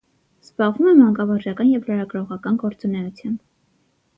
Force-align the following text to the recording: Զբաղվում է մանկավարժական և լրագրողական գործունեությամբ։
Զբաղվում 0.45 0.87
է 0.91 0.93
մանկավարժական 1.01 1.69
և 1.73 1.85
լրագրողական 1.91 2.59
գործունեությամբ։ 2.65 3.45